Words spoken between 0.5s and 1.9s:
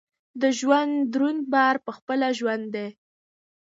ژوند دروند بار